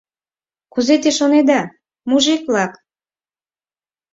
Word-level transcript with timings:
Кузе 0.73 0.95
те 1.01 1.09
шонеда, 1.17 1.61
мужик-влак? 2.09 2.73